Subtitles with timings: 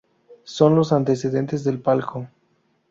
[0.45, 2.27] Son los antecedentes del palco.